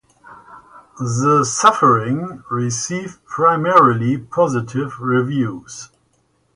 "The 0.97 1.45
Suffering" 1.47 2.41
received 2.49 3.23
primarily 3.25 4.17
positive 4.17 4.99
reviews. 4.99 5.91